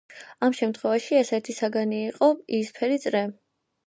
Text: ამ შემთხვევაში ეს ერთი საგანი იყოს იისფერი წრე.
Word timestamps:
ამ 0.45 0.53
შემთხვევაში 0.59 1.17
ეს 1.19 1.29
ერთი 1.37 1.53
საგანი 1.57 1.99
იყოს 2.05 2.39
იისფერი 2.57 2.99
წრე. 3.05 3.23